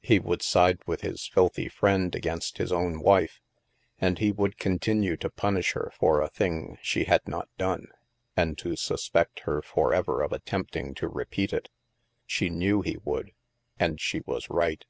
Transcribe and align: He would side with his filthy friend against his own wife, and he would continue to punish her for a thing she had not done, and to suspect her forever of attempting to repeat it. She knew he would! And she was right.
He 0.00 0.18
would 0.18 0.40
side 0.40 0.78
with 0.86 1.02
his 1.02 1.26
filthy 1.26 1.68
friend 1.68 2.14
against 2.14 2.56
his 2.56 2.72
own 2.72 2.98
wife, 3.02 3.42
and 3.98 4.18
he 4.18 4.32
would 4.32 4.56
continue 4.56 5.18
to 5.18 5.28
punish 5.28 5.72
her 5.72 5.92
for 5.94 6.22
a 6.22 6.30
thing 6.30 6.78
she 6.80 7.04
had 7.04 7.28
not 7.28 7.50
done, 7.58 7.88
and 8.34 8.56
to 8.56 8.74
suspect 8.74 9.40
her 9.40 9.60
forever 9.60 10.22
of 10.22 10.32
attempting 10.32 10.94
to 10.94 11.08
repeat 11.08 11.52
it. 11.52 11.68
She 12.24 12.48
knew 12.48 12.80
he 12.80 12.96
would! 13.04 13.32
And 13.78 14.00
she 14.00 14.22
was 14.24 14.48
right. 14.48 14.82